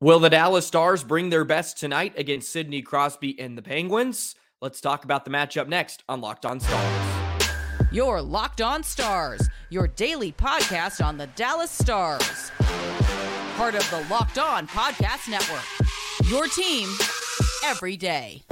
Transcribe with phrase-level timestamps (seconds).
[0.00, 4.34] Will the Dallas Stars bring their best tonight against Sidney Crosby and the Penguins?
[4.60, 7.08] Let's talk about the matchup next on Locked On Stars.
[7.92, 12.50] Your Locked On Stars, your daily podcast on the Dallas Stars.
[13.56, 15.64] Part of the Locked On Podcast Network.
[16.28, 16.88] Your team
[17.64, 18.42] every day.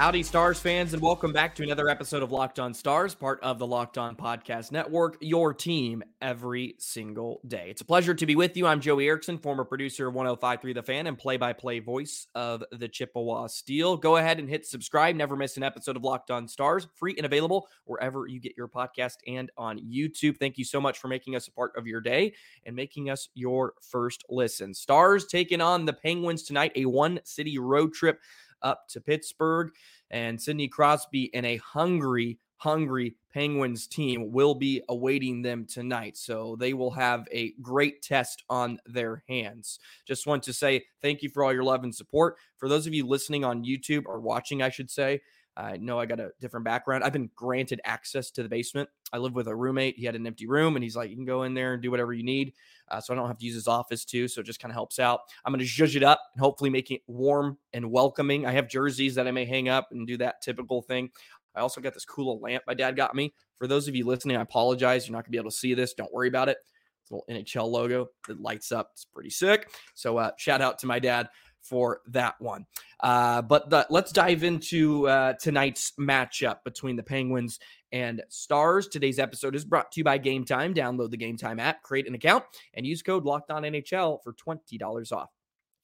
[0.00, 3.58] Howdy, Stars fans, and welcome back to another episode of Locked On Stars, part of
[3.58, 7.66] the Locked On Podcast Network, your team every single day.
[7.68, 8.66] It's a pleasure to be with you.
[8.66, 12.64] I'm Joey Erickson, former producer of 1053 The Fan and play by play voice of
[12.72, 13.98] the Chippewa Steel.
[13.98, 15.16] Go ahead and hit subscribe.
[15.16, 18.68] Never miss an episode of Locked On Stars, free and available wherever you get your
[18.68, 20.38] podcast and on YouTube.
[20.38, 22.32] Thank you so much for making us a part of your day
[22.64, 24.72] and making us your first listen.
[24.72, 28.18] Stars taking on the Penguins tonight, a one city road trip
[28.62, 29.70] up to Pittsburgh.
[30.10, 36.16] And Sidney Crosby and a hungry, hungry Penguins team will be awaiting them tonight.
[36.16, 39.78] So they will have a great test on their hands.
[40.06, 42.36] Just want to say thank you for all your love and support.
[42.56, 45.20] For those of you listening on YouTube or watching, I should say,
[45.56, 47.04] I know I got a different background.
[47.04, 48.88] I've been granted access to the basement.
[49.12, 49.96] I live with a roommate.
[49.96, 51.90] He had an empty room, and he's like, "You can go in there and do
[51.90, 52.54] whatever you need."
[52.88, 54.28] Uh, so I don't have to use his office too.
[54.28, 55.20] So it just kind of helps out.
[55.44, 58.46] I'm going to zhuzh it up and hopefully make it warm and welcoming.
[58.46, 61.10] I have jerseys that I may hang up and do that typical thing.
[61.54, 63.34] I also got this cool lamp my dad got me.
[63.58, 65.06] For those of you listening, I apologize.
[65.06, 65.94] You're not going to be able to see this.
[65.94, 66.58] Don't worry about it.
[67.02, 68.90] It's a little NHL logo that lights up.
[68.94, 69.70] It's pretty sick.
[69.94, 71.28] So uh, shout out to my dad
[71.62, 72.66] for that one.
[73.00, 77.58] Uh, but the, let's dive into uh, tonight's matchup between the Penguins
[77.92, 78.88] and Stars.
[78.88, 80.74] Today's episode is brought to you by Game Time.
[80.74, 82.44] Download the Game Time app, create an account,
[82.74, 85.30] and use code Locked On NHL for twenty dollars off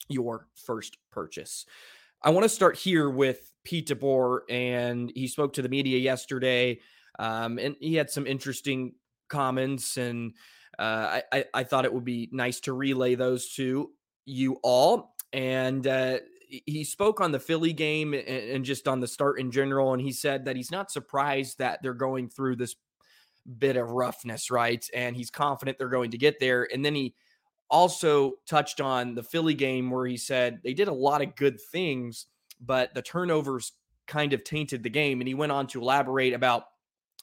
[0.09, 1.65] your first purchase.
[2.21, 6.79] I want to start here with Pete DeBoer, and he spoke to the media yesterday,
[7.19, 8.93] um, and he had some interesting
[9.27, 10.33] comments, and
[10.79, 13.91] uh, I, I thought it would be nice to relay those to
[14.25, 16.17] you all and uh,
[16.47, 19.93] he spoke on the Philly game and, just on the start in general.
[19.93, 22.75] And he said that he's not surprised that they're going through this
[23.59, 24.83] bit of roughness, right?
[24.95, 26.67] And he's confident they're going to get there.
[26.73, 27.13] And then he
[27.69, 31.59] also touched on the Philly game where he said they did a lot of good
[31.71, 32.25] things,
[32.59, 33.73] but the turnovers
[34.07, 35.21] kind of tainted the game.
[35.21, 36.63] And he went on to elaborate about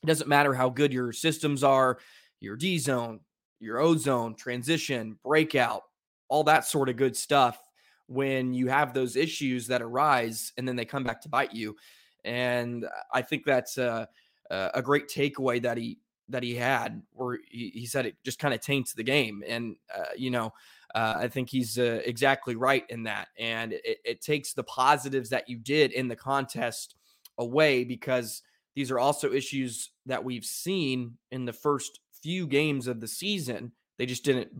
[0.04, 1.98] it doesn't matter how good your systems are,
[2.38, 3.20] your D zone,
[3.58, 5.82] your O zone, transition, breakout,
[6.28, 7.58] all that sort of good stuff
[8.06, 11.76] when you have those issues that arise and then they come back to bite you.
[12.24, 14.08] And I think that's a,
[14.50, 15.98] a great takeaway that he
[16.28, 19.42] that he had, where he, he said it just kind of taints the game.
[19.46, 20.52] And uh, you know,
[20.94, 23.28] uh, I think he's uh, exactly right in that.
[23.38, 26.94] And it, it takes the positives that you did in the contest
[27.36, 28.42] away because
[28.74, 33.72] these are also issues that we've seen in the first few games of the season.
[33.98, 34.50] They just didn't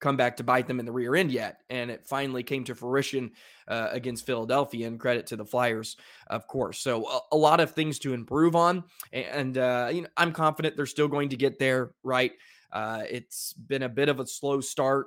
[0.00, 1.62] come back to bite them in the rear end yet.
[1.70, 3.32] And it finally came to fruition
[3.66, 5.96] uh, against Philadelphia, and credit to the Flyers,
[6.28, 6.78] of course.
[6.78, 10.76] So a, a lot of things to improve on, and uh, you know I'm confident
[10.76, 11.92] they're still going to get there.
[12.02, 12.32] Right?
[12.72, 15.06] Uh, it's been a bit of a slow start.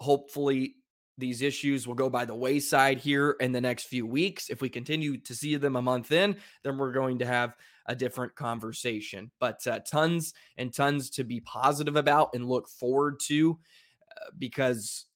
[0.00, 0.74] Hopefully.
[1.20, 4.50] These issues will go by the wayside here in the next few weeks.
[4.50, 7.56] If we continue to see them a month in, then we're going to have
[7.88, 9.30] a different conversation.
[9.40, 13.58] But uh, tons and tons to be positive about and look forward to
[14.16, 15.06] uh, because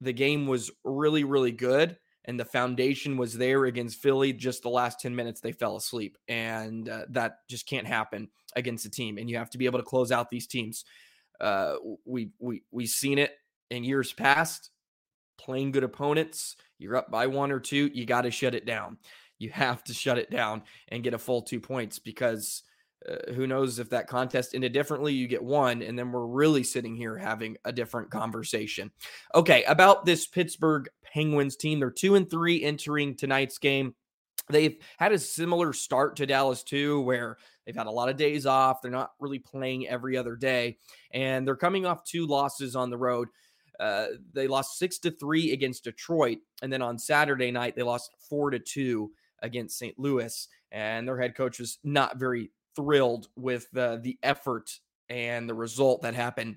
[0.00, 1.96] the game was really, really good.
[2.24, 4.32] And the foundation was there against Philly.
[4.32, 6.16] Just the last 10 minutes, they fell asleep.
[6.28, 9.18] And uh, that just can't happen against a team.
[9.18, 10.84] And you have to be able to close out these teams.
[11.40, 13.32] Uh, we, we, we've seen it
[13.70, 14.70] in years past
[15.38, 16.56] playing good opponents.
[16.78, 18.98] You're up by one or two, you got to shut it down
[19.42, 22.62] you have to shut it down and get a full two points because
[23.08, 26.62] uh, who knows if that contest ended differently you get one and then we're really
[26.62, 28.90] sitting here having a different conversation.
[29.34, 33.94] Okay about this pittsburgh penguins team they're two and three entering tonight's game.
[34.48, 38.46] They've had a similar start to dallas too where they've had a lot of days
[38.46, 40.78] off they're not really playing every other day
[41.12, 43.28] and they're coming off two losses on the road.
[43.80, 48.12] Uh, they lost six to three against detroit and then on saturday night they lost
[48.28, 49.10] four to two
[49.42, 49.98] against St.
[49.98, 54.78] Louis, and their head coach was not very thrilled with the the effort
[55.08, 56.56] and the result that happened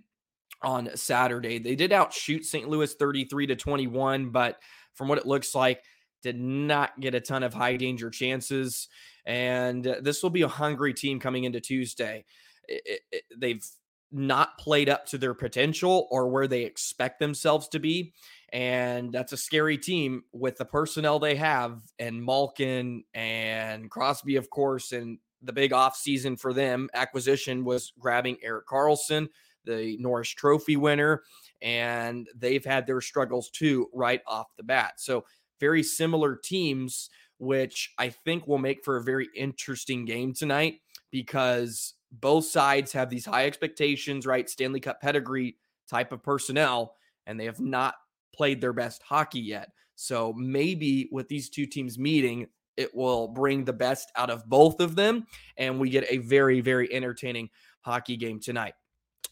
[0.61, 1.59] on Saturday.
[1.59, 2.69] They did outshoot St.
[2.69, 4.57] Louis 33 to 21, but
[4.93, 5.83] from what it looks like,
[6.23, 8.87] did not get a ton of high danger chances.
[9.25, 12.25] And this will be a hungry team coming into Tuesday.
[12.67, 13.63] It, it, they've
[14.11, 18.13] not played up to their potential or where they expect themselves to be.
[18.55, 24.49] And that's a scary team with the personnel they have and Malkin and Crosby, of
[24.49, 24.93] course.
[24.93, 29.27] And the big offseason for them acquisition was grabbing Erik Karlsson,
[29.65, 31.23] the Norris Trophy winner.
[31.61, 35.01] And they've had their struggles too right off the bat.
[35.01, 35.25] So,
[35.59, 37.09] very similar teams,
[37.39, 40.75] which I think will make for a very interesting game tonight
[41.11, 44.49] because both sides have these high expectations, right?
[44.49, 45.57] Stanley Cup pedigree
[45.89, 47.95] type of personnel, and they have not
[48.35, 49.71] played their best hockey yet.
[49.95, 52.47] So maybe with these two teams meeting,
[52.77, 55.25] it will bring the best out of both of them,
[55.57, 57.49] and we get a very, very entertaining
[57.81, 58.73] hockey game tonight.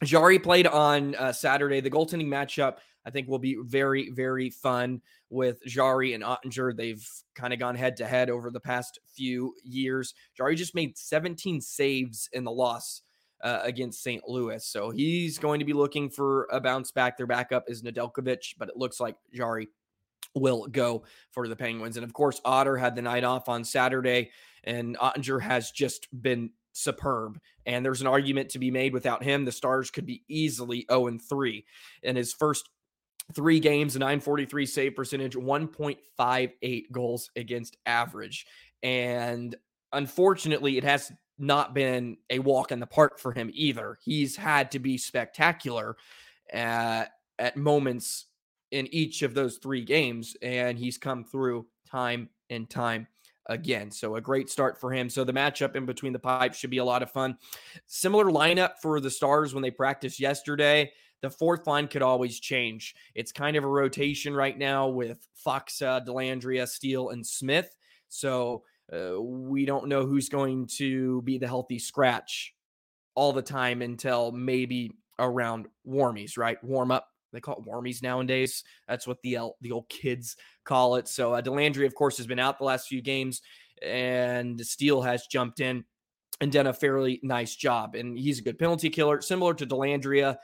[0.04, 1.82] Jarry played on uh, Saturday.
[1.82, 6.76] The goaltending matchup, I think, will be very, very fun with Jarry and Oettinger.
[6.76, 7.06] They've
[7.36, 10.14] kind of gone head to head over the past few years.
[10.36, 13.02] Jarry just made 17 saves in the loss
[13.44, 14.28] uh, against St.
[14.28, 14.66] Louis.
[14.66, 17.18] So he's going to be looking for a bounce back.
[17.18, 19.68] Their backup is Nedeljkovic, but it looks like Jarry
[20.34, 21.98] will go for the Penguins.
[21.98, 24.32] And of course, Otter had the night off on Saturday,
[24.64, 27.40] and Oettinger has just been superb.
[27.66, 29.46] And there's an argument to be made without him.
[29.46, 31.66] The Stars could be easily 0 and 3
[32.02, 32.70] in his first
[33.36, 38.46] three games, 943 save percentage, 1.58 goals against average.
[38.82, 39.56] And
[39.92, 43.98] unfortunately, it has not been a walk in the park for him either.
[44.04, 45.98] He's had to be spectacular
[46.52, 48.28] at, at moments
[48.72, 53.08] in each of those three games, and he's come through time and time
[53.48, 53.92] again.
[53.92, 55.10] So a great start for him.
[55.10, 57.38] So the matchup in between the pipes should be a lot of fun.
[57.88, 60.92] Similar lineup for the Stars when they practiced yesterday.
[61.22, 62.96] The fourth line could always change.
[63.16, 67.76] It's kind of a rotation right now with Faksa, Dellandrea, Steel, and Smith.
[68.10, 68.64] So
[68.94, 72.54] uh, we don't know who's going to be the healthy scratch
[73.16, 76.62] all the time until maybe around warmies, right?
[76.64, 77.08] Warm up.
[77.32, 78.64] They call it warmies nowadays.
[78.88, 80.36] That's what the the old kids
[80.66, 81.08] call it.
[81.08, 83.42] So uh, Dellandrea, of course, has been out the last few games,
[83.82, 85.84] and Steel has jumped in
[86.42, 87.96] and done a fairly nice job.
[87.96, 90.38] And he's a good penalty killer, similar to Dellandrea.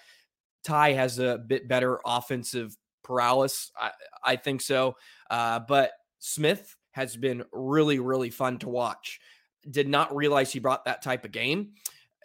[0.64, 3.72] Ty has a bit better offensive paralysis.
[3.80, 3.92] I,
[4.24, 4.96] I think so.
[5.30, 9.20] Uh, but Smith has been really, really fun to watch.
[9.70, 11.72] Did not realize he brought that type of game.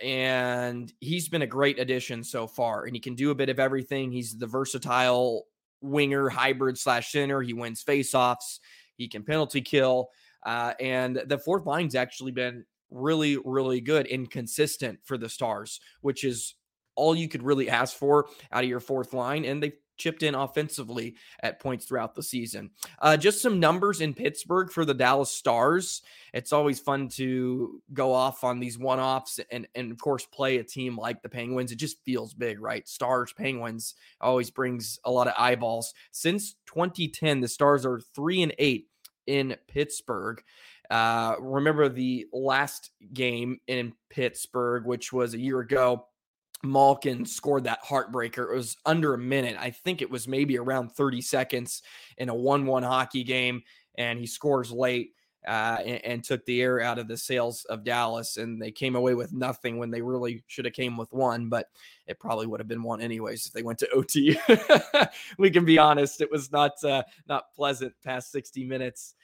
[0.02, 2.84] And he's been a great addition so far.
[2.84, 4.10] And he can do a bit of everything.
[4.10, 5.44] He's the versatile
[5.80, 7.42] winger, hybrid slash center.
[7.42, 8.58] He wins faceoffs.
[8.96, 10.08] He can penalty kill.
[10.44, 15.80] Uh, and the fourth line's actually been really, really good and consistent for the Stars,
[16.00, 16.54] which is
[16.96, 19.44] all you could really ask for out of your fourth line.
[19.44, 22.70] And they've chipped in offensively at points throughout the season.
[23.00, 26.02] Uh, just some numbers in Pittsburgh for the Dallas Stars.
[26.32, 30.58] It's always fun to go off on these one offs and, and, of course, play
[30.58, 31.72] a team like the Penguins.
[31.72, 32.86] It just feels big, right?
[32.88, 35.94] Stars, Penguins always brings a lot of eyeballs.
[36.12, 38.88] Since 2010, the Stars are three and eight
[39.26, 40.42] in Pittsburgh.
[40.90, 46.06] Uh, remember the last game in Pittsburgh, which was a year ago
[46.64, 48.50] Malkin scored that heartbreaker.
[48.50, 49.56] It was under a minute.
[49.58, 51.82] I think it was maybe around 30 seconds
[52.18, 53.62] in a 1 1 hockey game.
[53.96, 55.12] And he scores late
[55.46, 58.38] uh, and, and, took the air out of the sails of Dallas.
[58.38, 61.68] And they came away with nothing when they really should have came with one, but
[62.06, 64.38] it probably would have been one anyways if they went to OT.
[65.38, 66.22] we can be honest.
[66.22, 69.14] It was not, uh, not pleasant past 60 minutes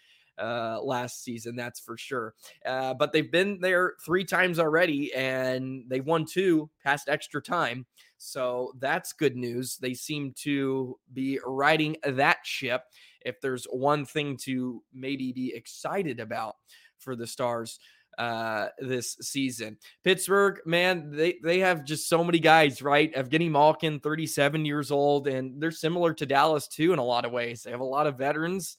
[0.40, 2.34] uh, last season, that's for sure.
[2.64, 7.86] Uh, but they've been there three times already and they won two past extra time.
[8.18, 9.76] So that's good news.
[9.78, 12.82] They seem to be riding that ship.
[13.24, 16.56] If there's one thing to maybe be excited about
[16.98, 17.78] for the Stars
[18.18, 19.78] uh this season.
[20.04, 23.14] Pittsburgh, man, they they have just so many guys, right?
[23.14, 27.32] Evgeny Malkin, 37 years old, and they're similar to Dallas too in a lot of
[27.32, 27.62] ways.
[27.62, 28.76] They have a lot of veterans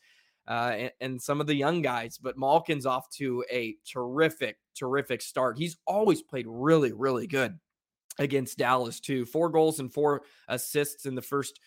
[0.47, 2.17] uh, and, and, some of the young guys.
[2.17, 5.57] But Malkin's off to a terrific, terrific start.
[5.57, 7.59] He's always played really, really good
[8.19, 9.25] against Dallas, too.
[9.25, 11.59] Four goals and four assists in the first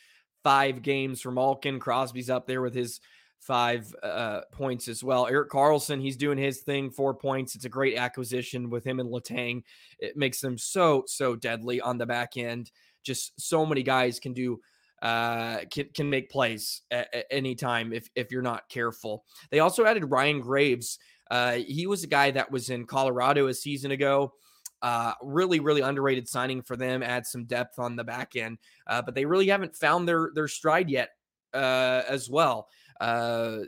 [0.42, 1.78] five games for Malkin.
[1.78, 3.00] Crosby's up there with his
[3.44, 5.26] five uh, points as well.
[5.26, 7.54] Erik Karlsson, he's doing his thing, four points.
[7.54, 9.62] It's a great acquisition with him and Letang.
[9.98, 12.70] It makes them so, so deadly on the back end.
[13.02, 14.60] Just so many guys can do
[15.04, 19.24] uh, can can make plays at, at, any time if if you're not careful.
[19.50, 20.98] They also added Ryan Graves.
[21.30, 24.32] Uh, he was a guy that was in Colorado a season ago.
[24.80, 27.02] Uh, really, really underrated signing for them.
[27.02, 30.48] Add some depth on the back end, uh, but they really haven't found their their
[30.48, 31.10] stride yet
[31.52, 32.68] uh, as well.
[32.98, 33.58] Uh,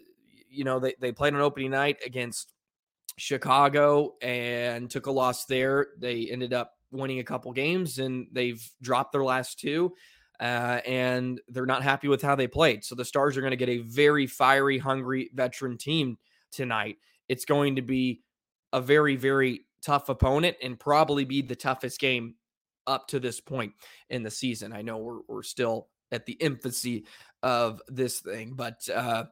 [0.49, 2.55] you know, they they played on opening night against
[3.19, 5.89] Chicago and took a loss there.
[5.99, 9.93] They ended up winning a couple games and they've dropped their last two.
[10.41, 12.85] Uh, and they're not happy with how they played.
[12.85, 16.19] So the Stars are going to get a very fiery, hungry veteran team
[16.53, 16.99] tonight.
[17.29, 18.23] It's going to be
[18.73, 22.35] a very, very tough opponent and probably be the toughest game
[22.87, 23.73] up to this point
[24.11, 24.73] in the season.
[24.73, 27.07] I know we're, we're still at the infancy
[27.43, 29.25] of this thing, but uh,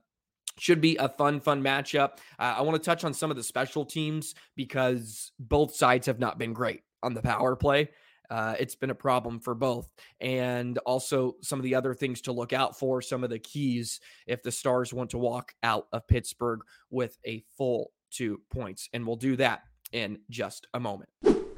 [0.59, 2.19] should be a fun, fun matchup.
[2.39, 6.19] Uh, I want to touch on some of the special teams because both sides have
[6.19, 7.91] not been great on the power play.
[8.31, 9.89] Uh, it's been a problem for both.
[10.21, 14.01] And also some of the other things to look out for, some of the keys
[14.27, 18.89] if the Stars want to walk out of Pittsburgh with a full two points.
[18.93, 19.63] And we'll do that
[19.93, 21.11] in just a moment.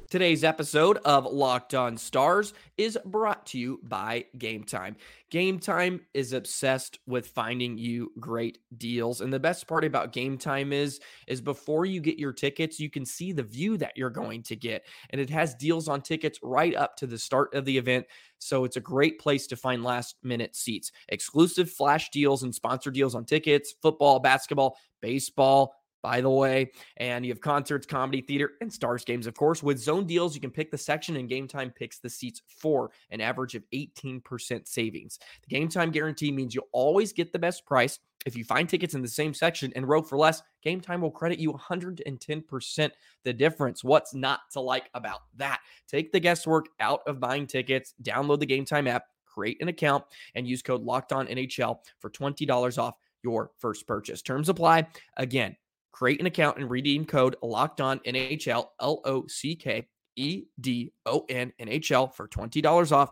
[0.08, 4.94] Today's episode of Locked On Stars is brought to you by Game Time.
[5.30, 9.20] Game Time is obsessed with finding you great deals.
[9.20, 12.88] And the best part about Game Time is is before you get your tickets, you
[12.88, 14.86] can see the view that you're going to get.
[15.10, 18.06] And it has deals on tickets right up to the start of the event.
[18.38, 20.92] So it's a great place to find last minute seats.
[21.08, 25.74] Exclusive flash deals and sponsor deals on tickets, football, basketball, baseball,
[26.06, 26.70] by the way.
[26.98, 29.60] And you have concerts, comedy, theater, and stars games, of course.
[29.60, 32.92] With zone deals, you can pick the section and game time picks the seats for
[33.10, 35.18] an average of 18% savings.
[35.42, 37.98] The game time guarantee means you'll always get the best price.
[38.24, 41.10] If you find tickets in the same section and row for less, Game Time will
[41.10, 42.90] credit you 110%
[43.24, 43.82] the difference.
[43.82, 45.58] What's not to like about that?
[45.88, 50.04] Take the guesswork out of buying tickets, download the Game Time app, create an account,
[50.36, 54.22] and use code Locked On NHL for $20 off your first purchase.
[54.22, 54.86] Terms apply.
[55.16, 55.56] Again,
[55.96, 60.92] create an account and redeem code locked on NHL, L O C K E D
[61.06, 63.10] O N NHL for $20 off.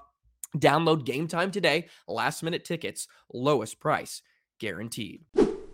[0.58, 1.88] Download game time today.
[2.06, 4.20] Last minute tickets, lowest price
[4.60, 5.24] guaranteed.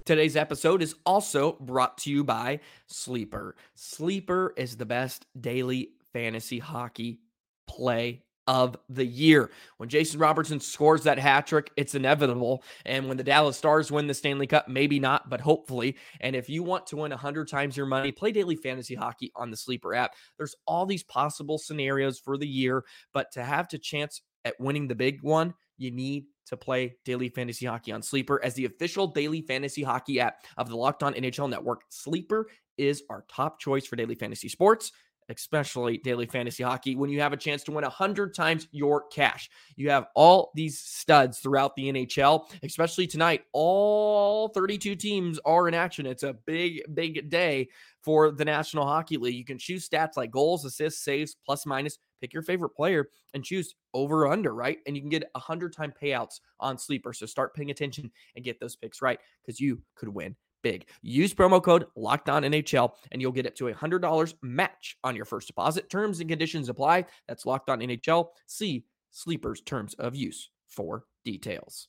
[0.05, 3.57] Today's episode is also brought to you by Sleeper.
[3.75, 7.21] Sleeper is the best daily fantasy hockey
[7.69, 9.49] play of the year.
[9.77, 12.65] When Jason Robertson scores that hat trick, it's inevitable.
[12.85, 15.97] And when the Dallas Stars win the Stanley Cup, maybe not, but hopefully.
[16.21, 19.53] And if you want to win 100 times your money, play daily fantasy hockey on
[19.53, 20.15] the Sleeper app.
[20.37, 22.83] There's all these possible scenarios for the year,
[23.15, 27.29] but to have the chance at winning the big one, you need to play daily
[27.29, 31.15] fantasy hockey on Sleeper as the official daily fantasy hockey app of the Locked On
[31.15, 31.83] NHL Network.
[31.89, 34.91] Sleeper is our top choice for daily fantasy sports
[35.31, 39.49] especially daily fantasy hockey, when you have a chance to win 100 times your cash.
[39.77, 43.43] You have all these studs throughout the NHL, especially tonight.
[43.53, 46.07] All 32 teams are in action.
[46.07, 47.69] It's a big, big day
[48.03, 49.35] for the National Hockey League.
[49.35, 51.99] You can choose stats like goals, assists, saves, plus minus.
[52.21, 54.79] Pick your favorite player and choose over or under, right?
[54.87, 57.13] And you can get 100 time payouts on Sleeper.
[57.13, 60.87] So start paying attention and get those picks right because you could win big.
[61.03, 64.97] Use promo code Locked On NHL and you'll get up to a hundred dollars match
[65.05, 65.91] on your first deposit.
[65.91, 67.07] Terms and conditions apply.
[67.29, 68.29] That's Locked On NHL.
[68.47, 71.89] See Sleepers terms of use for details.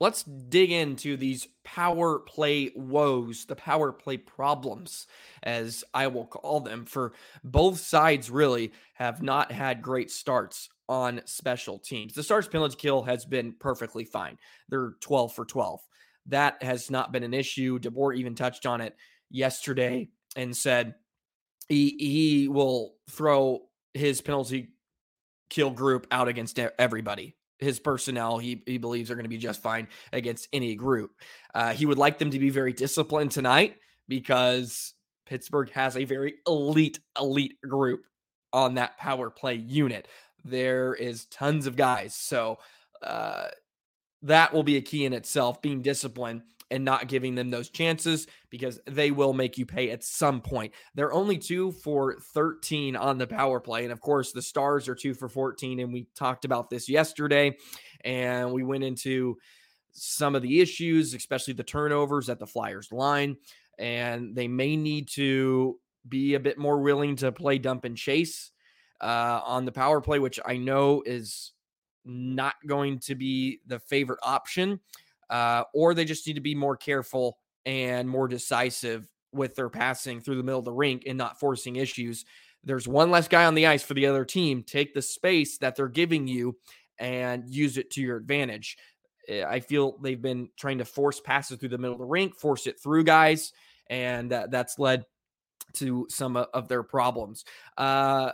[0.00, 5.06] Let's dig into these power play woes, the power play problems,
[5.42, 7.12] as I will call them, for
[7.44, 12.14] both sides really have not had great starts on special teams.
[12.14, 14.36] The Stars penalty kill has been perfectly fine.
[14.68, 15.80] They're 12 for 12
[16.26, 17.78] that has not been an issue.
[17.78, 18.96] DeBoer even touched on it
[19.30, 20.94] yesterday and said
[21.68, 23.62] he he will throw
[23.92, 24.70] his penalty
[25.50, 27.36] kill group out against everybody.
[27.60, 31.12] His personnel, he, he believes, are going to be just fine against any group.
[31.54, 33.76] Uh, he would like them to be very disciplined tonight
[34.08, 34.94] because
[35.26, 38.04] Pittsburgh has a very elite, elite group
[38.52, 40.08] on that power play unit.
[40.44, 42.14] There is tons of guys.
[42.16, 42.58] So
[43.02, 43.48] uh,
[44.24, 48.26] that will be a key in itself, being disciplined and not giving them those chances
[48.50, 50.72] because they will make you pay at some point.
[50.94, 53.84] They're only two for 13 on the power play.
[53.84, 55.78] And of course, the Stars are two for 14.
[55.78, 57.56] And we talked about this yesterday
[58.02, 59.36] and we went into
[59.92, 63.36] some of the issues, especially the turnovers at the Flyers line.
[63.78, 65.78] And they may need to
[66.08, 68.52] be a bit more willing to play dump and chase
[69.02, 71.53] uh, on the power play, which I know is
[72.04, 74.80] not going to be the favorite option,
[75.30, 80.20] uh, or they just need to be more careful and more decisive with their passing
[80.20, 82.24] through the middle of the rink and not forcing issues.
[82.62, 84.62] There's one less guy on the ice for the other team.
[84.62, 86.56] Take the space that they're giving you
[86.98, 88.76] and use it to your advantage.
[89.28, 92.36] Eh, I feel they've been trying to force passes through the middle of the rink,
[92.36, 93.52] force it through guys,
[93.88, 95.04] and uh, that's led
[95.74, 97.44] to some of their problems.
[97.76, 98.32] Uh,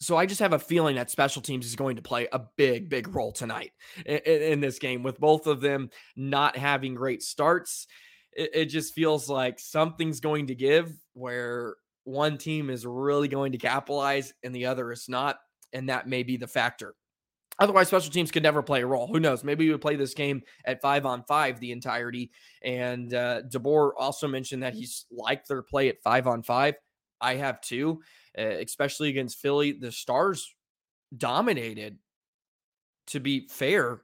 [0.00, 2.88] so I just have a feeling that special teams is going to play a big,
[2.88, 3.72] big role tonight
[4.06, 7.86] in, in this game with both of them not having great starts.
[8.32, 13.52] It, it, just feels like something's going to give where one team is really going
[13.52, 15.38] to capitalize and the other is not.
[15.72, 16.94] And that may be the factor.
[17.58, 19.06] Otherwise, special teams could never play a role.
[19.06, 19.44] Who knows?
[19.44, 22.30] Maybe we would play this game at five on five the entirety.
[22.62, 26.76] And uh, DeBoer also mentioned that he's liked their play at five on five.
[27.20, 28.00] I have too,
[28.36, 29.72] especially against Philly.
[29.72, 30.54] The Stars
[31.16, 31.98] dominated,
[33.08, 34.02] to be fair,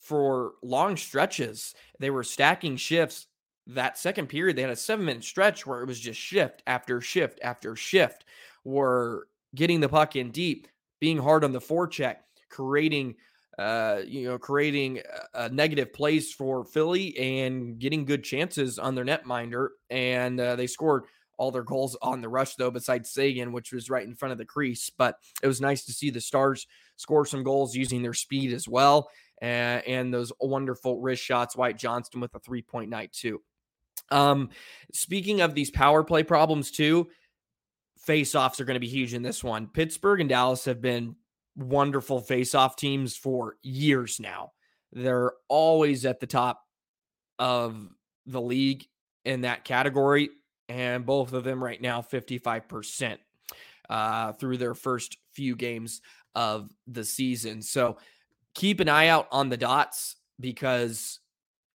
[0.00, 1.74] for long stretches.
[1.98, 3.26] They were stacking shifts.
[3.68, 7.00] That second period, they had a seven minute stretch where it was just shift after
[7.00, 8.24] shift after shift,
[8.64, 10.66] were getting the puck in deep,
[11.00, 12.16] being hard on the forecheck,
[12.50, 13.14] creating
[13.58, 15.00] uh, you know, creating
[15.34, 19.68] a negative plays for Philly and getting good chances on their netminder.
[19.90, 21.04] And uh, they scored
[21.38, 24.38] all their goals on the rush, though, besides Seguin, which was right in front of
[24.38, 24.90] the crease.
[24.90, 28.68] But it was nice to see the Stars score some goals using their speed as
[28.68, 29.10] well.
[29.40, 31.56] And, and those wonderful wrist shots.
[31.56, 33.42] Wyatt Johnston with a three point night, too.
[34.10, 34.50] Um,
[34.92, 37.08] speaking of these power play problems, too,
[37.98, 39.66] face offs are going to be huge in this one.
[39.66, 41.16] Pittsburgh and Dallas have been
[41.56, 44.52] wonderful face off teams for years now.
[44.92, 46.62] They're always at the top
[47.38, 47.88] of
[48.26, 48.86] the league
[49.24, 50.30] in that category
[50.68, 53.18] and both of them right now 55%
[53.90, 56.00] uh, through their first few games
[56.34, 57.62] of the season.
[57.62, 57.98] So
[58.54, 61.20] keep an eye out on the dots because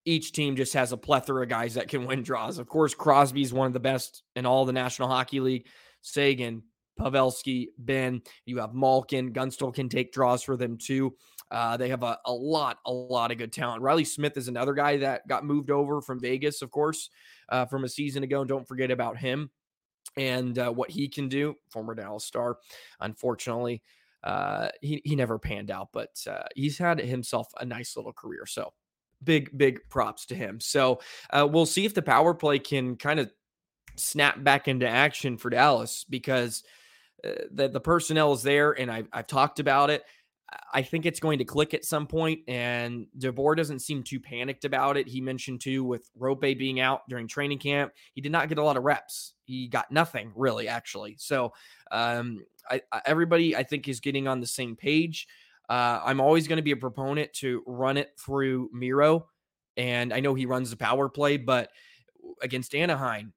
[0.05, 2.59] each team just has a plethora of guys that can win draws.
[2.59, 5.67] Of course, Crosby's one of the best in all the National Hockey League.
[6.01, 6.63] Seguin,
[6.97, 9.33] Pavelski, Benn, you have Malkin.
[9.33, 11.13] Guentzel can take draws for them too.
[11.49, 13.81] Uh, they have a, a lot, a lot of good talent.
[13.81, 17.09] Reilly Smith is another guy that got moved over from Vegas, of course,
[17.49, 18.43] uh, from a season ago.
[18.43, 19.49] Don't forget about him
[20.17, 21.55] and uh, what he can do.
[21.69, 22.57] Former Dallas star,
[22.99, 23.81] unfortunately,
[24.23, 28.45] uh, he he never panned out, but uh, he's had himself a nice little career.
[28.45, 28.73] So
[29.23, 30.59] big, big props to him.
[30.59, 30.99] So
[31.29, 33.31] uh, we'll see if the power play can kind of
[33.95, 36.63] snap back into action for Dallas because
[37.25, 40.03] uh, the, the personnel is there, and I've, I've talked about it.
[40.73, 44.63] I think it's going to click at some point, and DeBoer doesn't seem too panicked
[44.63, 45.07] about it.
[45.07, 48.63] He mentioned too with Roope being out during training camp, he did not get a
[48.63, 49.33] lot of reps.
[49.43, 51.15] He got nothing really, actually.
[51.19, 51.53] So
[51.91, 55.27] um, I, everybody, I think, is getting on the same page.
[55.67, 59.27] Uh, I'm always going to be a proponent to run it through Miro,
[59.75, 61.71] and I know he runs the power play, but
[62.41, 63.33] against Anaheim,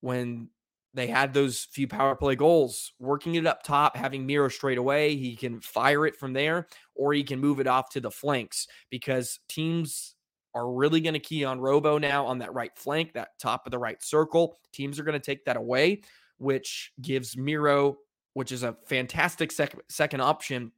[0.00, 0.50] when
[0.94, 5.16] they had those few power play goals, working it up top, having Miro straight away.
[5.16, 8.66] He can fire it from there, or he can move it off to the flanks
[8.90, 10.14] because teams
[10.54, 13.70] are really going to key on Robo now on that right flank, that top of
[13.70, 14.58] the right circle.
[14.72, 16.02] Teams are going to take that away,
[16.38, 17.98] which gives Miro,
[18.32, 20.72] which is a fantastic sec- second option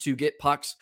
[0.00, 0.76] to get pucks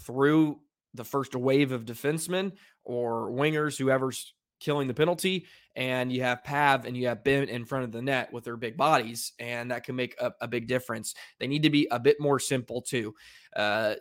[0.00, 0.58] through
[0.94, 2.52] the first wave of defensemen
[2.84, 4.34] or wingers, whoever's
[4.66, 8.02] killing the penalty, and you have Pav and you have Benn in front of the
[8.02, 11.14] net with their big bodies, and that can make a, a big difference.
[11.38, 13.14] They need to be a bit more simple too.
[13.54, 13.94] Uh,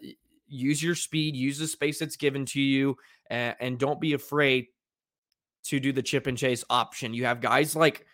[0.47, 2.97] use your speed, use the space that's given to you,
[3.29, 4.65] and, and don't be afraid
[5.65, 7.13] to do the chip and chase option.
[7.13, 8.07] You have guys like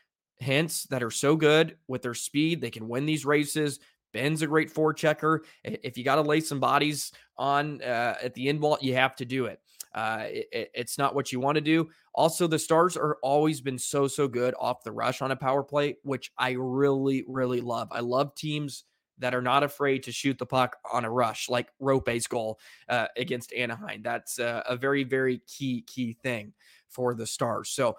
[0.43, 3.79] Hintz that are so good with their speed, they can win these races.
[4.13, 5.39] Benn's a great forechecker.
[5.63, 9.15] If you got to lay some bodies on uh, at the end wall, you have
[9.15, 9.61] to do it.
[9.93, 11.89] Uh, it, it's not what you want to do.
[12.13, 15.63] Also, the Stars are always been so so good off the rush on a power
[15.63, 17.89] play, which I really really love.
[17.91, 18.85] I love teams
[19.19, 23.07] that are not afraid to shoot the puck on a rush, like Roope's goal uh,
[23.17, 24.01] against Anaheim.
[24.01, 26.53] That's uh, a very very key key thing
[26.89, 27.69] for the Stars.
[27.69, 27.97] So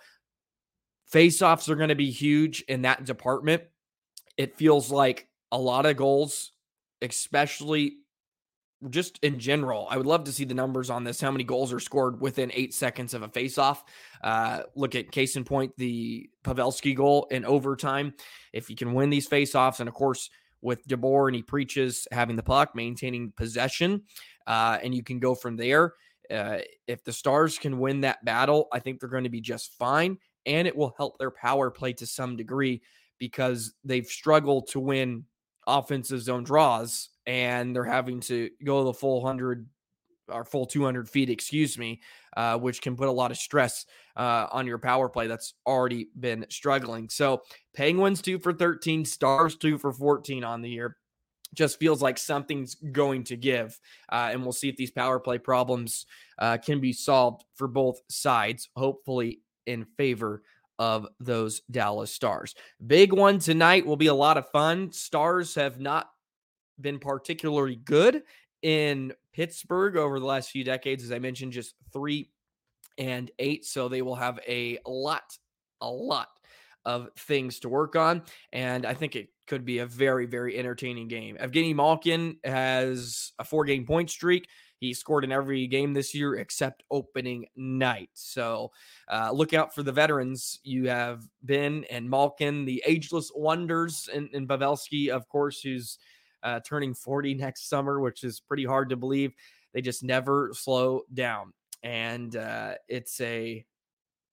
[1.12, 3.62] faceoffs are going to be huge in that department.
[4.36, 6.52] It feels like a lot of goals,
[7.02, 7.98] especially
[8.90, 11.20] just in general, I would love to see the numbers on this.
[11.20, 13.78] How many goals are scored within eight seconds of a faceoff?
[14.22, 18.14] Uh, look at case in point, the Pavelski goal in overtime.
[18.52, 22.36] If you can win these faceoffs, and of course, with DeBoer, and he preaches having
[22.36, 24.02] the puck, maintaining possession,
[24.46, 25.94] uh, and you can go from there.
[26.30, 29.76] Uh, if the Stars can win that battle, I think they're going to be just
[29.78, 32.82] fine, and it will help their power play to some degree
[33.18, 35.24] because they've struggled to win
[35.66, 39.66] offensive zone draws and they're having to go the full 100
[40.28, 42.00] or full 200 feet, excuse me,
[42.36, 46.08] uh, which can put a lot of stress uh, on your power play that's already
[46.18, 47.08] been struggling.
[47.08, 47.42] So,
[47.74, 50.96] Penguins two for 13, Stars two for 14 on the year.
[51.54, 53.78] Just feels like something's going to give.
[54.10, 56.06] Uh, and we'll see if these power play problems
[56.38, 60.42] uh, can be solved for both sides, hopefully in favor
[60.78, 62.54] of those Dallas Stars.
[62.86, 64.92] Big one tonight will be a lot of fun.
[64.92, 66.08] Stars have not
[66.80, 68.22] been particularly good
[68.62, 71.02] in Pittsburgh over the last few decades.
[71.04, 72.30] As I mentioned, just three
[72.98, 73.64] and eight.
[73.64, 75.36] So they will have a lot,
[75.80, 76.28] a lot
[76.84, 78.22] of things to work on.
[78.52, 81.36] And I think it could be a very, very entertaining game.
[81.40, 84.48] Evgeny Malkin has a four game point streak.
[84.78, 88.10] He scored in every game this year except opening night.
[88.14, 88.72] So
[89.08, 90.58] uh, look out for the veterans.
[90.64, 95.98] You have Benn and Malkin, the ageless wonders, and, and of course, who's
[96.42, 99.32] uh, turning 40 next summer, which is pretty hard to believe.
[99.72, 101.52] They just never slow down.
[101.82, 103.64] And uh, it's a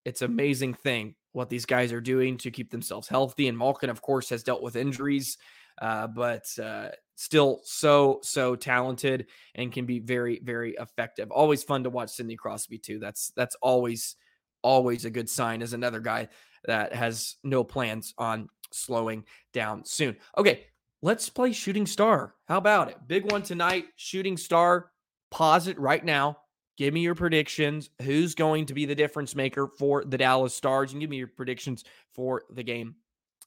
[0.05, 3.47] it's amazing thing what these guys are doing to keep themselves healthy.
[3.47, 5.37] And Malkin, of course, has dealt with injuries,
[5.81, 11.31] uh, but uh, still so so talented and can be very very effective.
[11.31, 12.99] Always fun to watch Sidney Crosby too.
[12.99, 14.15] That's that's always
[14.61, 16.27] always a good sign as another guy
[16.65, 20.17] that has no plans on slowing down soon.
[20.37, 20.65] Okay,
[21.01, 22.35] let's play Shooting Star.
[22.47, 22.97] How about it?
[23.07, 23.85] Big one tonight.
[23.95, 24.91] Shooting Star.
[25.31, 26.37] Pause it right now.
[26.77, 27.89] Give me your predictions.
[28.01, 30.91] Who's going to be the difference maker for the Dallas Stars?
[30.91, 31.83] And give me your predictions
[32.13, 32.95] for the game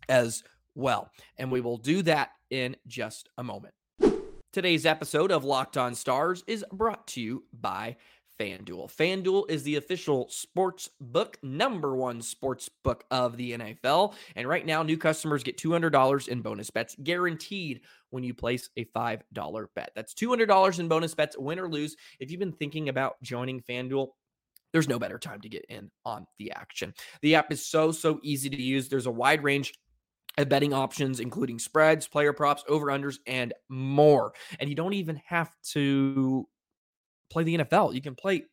[0.09, 0.43] as
[0.75, 1.11] well.
[1.39, 3.75] And we will do that in just a moment.
[4.53, 7.97] Today's episode of Locked On Stars is brought to you by
[8.43, 8.93] FanDuel.
[8.93, 14.15] FanDuel is the official sports book, number one sports book of the NFL.
[14.35, 18.85] And right now, new customers get $200 in bonus bets guaranteed when you place a
[18.87, 19.93] $5 bet.
[19.95, 21.95] That's $200 in bonus bets, win or lose.
[22.19, 24.09] If you've been thinking about joining FanDuel,
[24.73, 26.95] there's no better time to get in on the action.
[27.21, 28.89] The app is so, so easy to use.
[28.89, 29.73] There's a wide range
[30.39, 34.33] of betting options, including spreads, player props, over unders, and more.
[34.59, 36.49] And you don't even have to
[37.33, 37.95] play the NFL.
[37.95, 38.45] You can play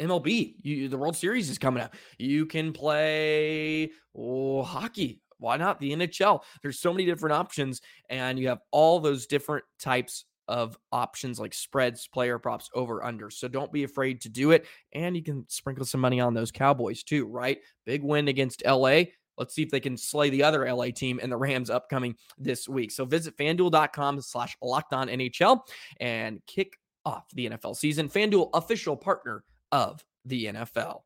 [0.00, 0.54] MLB.
[0.62, 1.94] You, the World Series is coming up.
[2.18, 5.20] You can play oh, hockey.
[5.38, 6.40] Why not the NHL?
[6.62, 11.52] There's so many different options, and you have all those different types of options like
[11.52, 13.30] spreads, player props, over under.
[13.30, 14.66] So don't be afraid to do it.
[14.92, 17.58] And you can sprinkle some money on those Cowboys too, right?
[17.84, 19.02] Big win against LA.
[19.36, 22.68] Let's see if they can slay the other LA team and the Rams upcoming this
[22.68, 22.90] week.
[22.90, 25.60] So visit fanduel.com slash locked on NHL
[26.00, 26.72] and kick
[27.08, 28.10] off the NFL season.
[28.10, 29.42] FanDuel, official partner
[29.72, 31.00] of the NFL.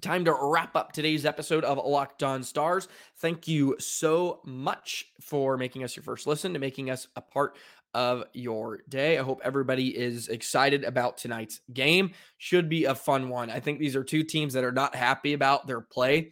[0.00, 2.86] Time to wrap up today's episode of Locked On Stars.
[3.16, 7.56] Thank you so much for making us your first listen to making us a part
[7.94, 9.18] of your day.
[9.18, 12.12] I hope everybody is excited about tonight's game.
[12.36, 13.50] Should be a fun one.
[13.50, 16.30] I think these are two teams that are not happy about their play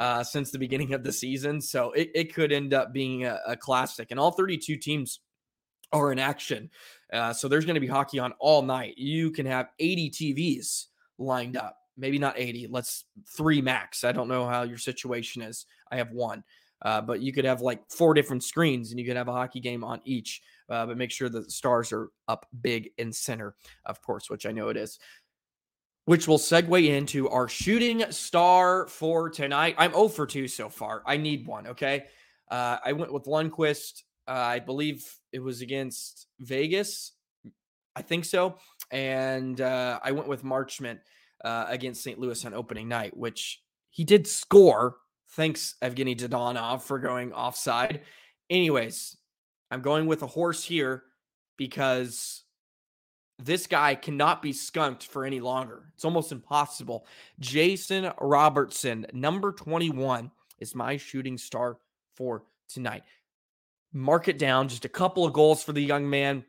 [0.00, 1.60] uh, since the beginning of the season.
[1.60, 4.10] So it, it could end up being a, a classic.
[4.10, 5.20] And all 32 teams
[5.92, 6.70] are in action.
[7.12, 8.96] Uh, so there's going to be hockey on all night.
[8.96, 10.86] You can have 80 TVs
[11.18, 11.76] lined up.
[11.96, 12.68] Maybe not 80.
[12.70, 13.04] Let's
[13.36, 14.02] three max.
[14.02, 15.66] I don't know how your situation is.
[15.90, 16.42] I have one.
[16.80, 19.60] Uh, but you could have like four different screens and you could have a hockey
[19.60, 20.42] game on each.
[20.68, 24.52] Uh, but make sure the stars are up big in center, of course, which I
[24.52, 24.98] know it is
[26.04, 29.74] which will segue into our shooting star for tonight.
[29.78, 31.02] I'm 0 for 2 so far.
[31.06, 31.68] I need one.
[31.68, 32.06] Okay.
[32.50, 34.02] Uh, I went with Lundkvist.
[34.28, 37.12] Uh, I believe it was against Vegas.
[37.94, 38.56] I think so.
[38.90, 40.98] And uh, I went with Marchment
[41.44, 42.18] uh, against St.
[42.18, 44.96] Louis on opening night, which he did score.
[45.30, 48.02] Thanks, Evgeny Dadonov, for going offside.
[48.50, 49.16] Anyways,
[49.70, 51.04] I'm going with a horse here
[51.56, 52.44] because
[53.38, 55.84] this guy cannot be skunked for any longer.
[55.94, 57.06] It's almost impossible.
[57.40, 61.78] Jason Robertson, number 21, is my shooting star
[62.14, 63.02] for tonight.
[63.92, 64.68] Mark it down.
[64.68, 66.44] Just a couple of goals for the young man.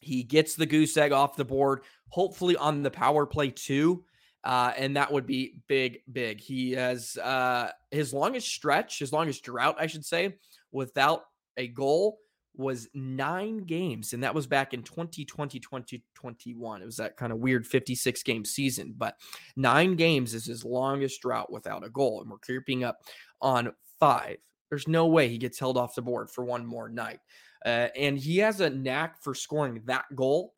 [0.00, 4.04] He gets the goose egg off the board, hopefully on the power play too.
[4.44, 6.38] Uh, and that would be big, big.
[6.38, 10.34] He has uh, his longest stretch, his longest drought, I should say,
[10.70, 11.24] without
[11.56, 12.18] a goal
[12.56, 16.82] was nine games, and that was back in 2020, 2021.
[16.82, 19.16] It was that kind of weird 56 game season, but
[19.56, 22.98] nine games is his longest drought without a goal, and we're creeping up
[23.40, 24.38] on five.
[24.70, 27.20] There's no way he gets held off the board for one more night.
[27.64, 30.54] Uh, and he has a knack for scoring that goal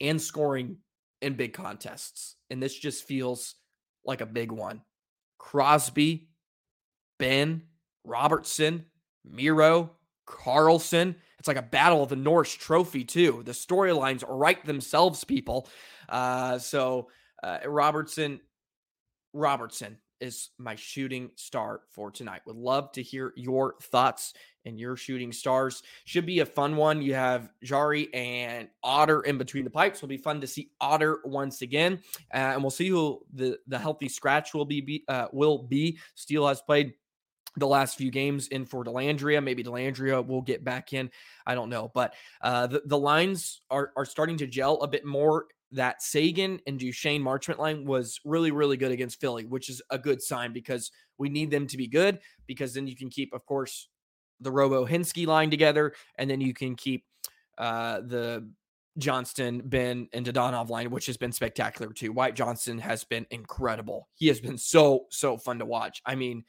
[0.00, 0.78] and scoring
[1.20, 2.36] in big contests.
[2.50, 3.56] And this just feels
[4.04, 4.82] like a big one.
[5.38, 6.28] Crosby,
[7.18, 7.62] Benn,
[8.04, 8.86] Robertson,
[9.24, 9.90] Miro,
[10.26, 11.14] Karlsson.
[11.38, 13.42] It's like a battle of the Norris Trophy too.
[13.44, 15.68] The storylines write themselves, people.
[16.08, 17.08] Uh, so
[17.42, 18.40] uh, Robertson,
[19.32, 22.42] Robertson is my shooting star for tonight.
[22.46, 25.82] Would love to hear your thoughts and your shooting stars.
[26.04, 27.02] Should be a fun one.
[27.02, 30.00] You have Jarry and Otter in between the pipes.
[30.00, 32.00] Will be fun to see Otter once again,
[32.32, 35.04] uh, and we'll see who the the healthy scratch will be.
[35.08, 36.94] Uh, will be Steel has played
[37.56, 39.42] the last few games in for Dellandrea.
[39.42, 41.10] Maybe Dellandrea will get back in.
[41.46, 41.90] I don't know.
[41.92, 45.46] But uh, the, the lines are, are starting to gel a bit more.
[45.72, 49.98] That Seguin and Duchene Marchment line was really, really good against Philly, which is a
[49.98, 53.46] good sign because We need them to be good because then you can keep, of
[53.46, 53.88] course,
[54.40, 57.04] the Robo Hinski line together, and then you can keep
[57.58, 58.50] uh, the
[58.98, 62.12] Johnston, Benn, and Dadonov line, which has been spectacular too.
[62.12, 64.08] Wyatt Johnston has been incredible.
[64.14, 66.02] He has been so, so fun to watch.
[66.04, 66.44] I mean,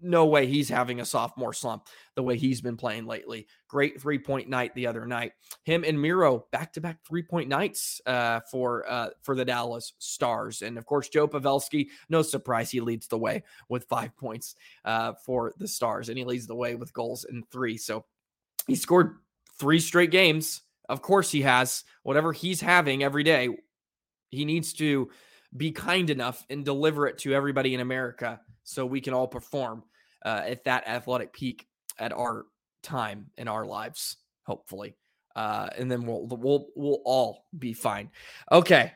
[0.00, 3.46] no way he's having a sophomore slump the way he's been playing lately.
[3.68, 5.32] Great three point night the other night.
[5.64, 9.92] Him and Miro back to back three point nights uh, for uh, for the Dallas
[9.98, 11.88] Stars, and of course Joe Pavelski.
[12.08, 16.24] No surprise, he leads the way with five points uh, for the Stars, and he
[16.24, 17.76] leads the way with goals in three.
[17.76, 18.04] So
[18.66, 19.16] he scored
[19.58, 23.48] three straight games of course, he has whatever he's having every day.
[24.30, 25.10] He needs to
[25.56, 29.82] be kind enough and deliver it to everybody in America so we can all perform
[30.24, 31.66] uh, at that athletic peak
[31.98, 32.46] at our
[32.82, 34.96] time in our lives, hopefully.
[35.34, 38.10] Uh, and then we'll we'll we'll all be fine.
[38.50, 38.92] Okay,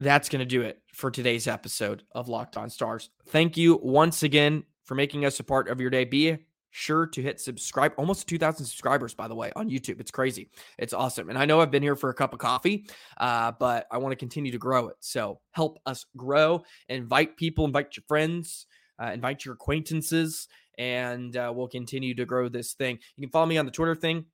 [0.00, 3.10] that's gonna do it for today's episode of Locked On Stars.
[3.28, 6.04] Thank you once again for making us a part of your day.
[6.04, 6.38] Be
[6.70, 7.92] sure to hit subscribe.
[7.96, 10.00] Almost 2,000 subscribers, by the way, on YouTube.
[10.00, 10.50] It's crazy.
[10.78, 11.28] It's awesome.
[11.28, 12.86] And I know I've been here for a cup of coffee,
[13.18, 14.96] uh, but I want to continue to grow it.
[15.00, 16.62] So help us grow.
[16.88, 18.66] Invite people, invite your friends,
[19.00, 22.98] uh, invite your acquaintances, and uh, we'll continue to grow this thing.
[23.16, 24.26] You can follow me on the Twitter thing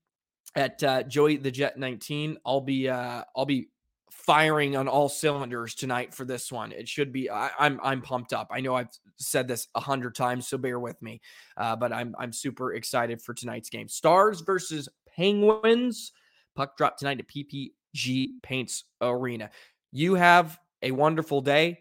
[0.55, 2.39] at uh, Joey the Jet 19.
[2.45, 3.69] I'll be uh, I'll be
[4.11, 6.73] firing on all cylinders tonight for this one.
[6.73, 7.31] It should be.
[7.31, 8.49] I, am I'm, I'm pumped up.
[8.51, 11.21] I know I've said this a hundred times, so bear with me.
[11.57, 13.89] Uh, but I'm I'm super excited for tonight's game.
[13.89, 16.13] Stars versus Penguins.
[16.55, 19.51] Puck drop tonight at PPG Paints Arena.
[19.93, 21.81] You have a wonderful day.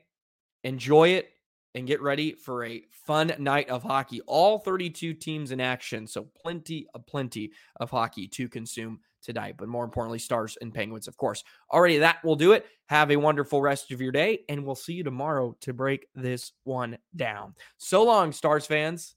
[0.64, 1.30] Enjoy it
[1.76, 4.22] and get ready for a fun night of hockey.
[4.22, 9.68] All 32 teams in action, so plenty, of plenty of hockey to consume tonight, but
[9.68, 11.44] more importantly, Stars and Penguins, of course.
[11.72, 12.66] Already, that will do it.
[12.88, 16.52] Have a wonderful rest of your day, and we'll see you tomorrow to break this
[16.64, 17.56] one down.
[17.78, 19.16] So long, Stars fans.